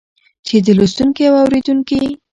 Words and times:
چې 0.47 0.55
د 0.65 0.67
لوستونکي 0.77 1.23
او 1.29 1.35
اورېدونکي 1.43 2.01